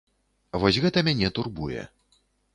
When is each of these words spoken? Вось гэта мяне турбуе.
Вось 0.63 0.79
гэта 0.85 1.03
мяне 1.11 1.31
турбуе. 1.41 1.87